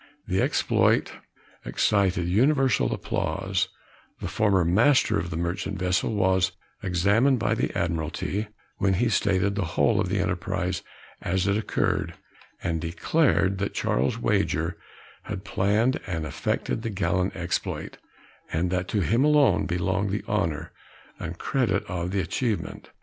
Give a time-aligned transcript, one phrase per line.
[0.27, 1.11] The exploit
[1.63, 3.67] excited universal applause
[4.19, 8.47] the former master of the merchant vessel was examined by the Admiralty,
[8.79, 10.81] when he stated the whole of the enterprise
[11.21, 12.15] as it occurred,
[12.63, 14.75] and declared that Charles Wager
[15.25, 17.97] had planned and effected the gallant exploit,
[18.51, 20.71] and that to him alone belonged the honor
[21.19, 22.89] and credit of the achievement.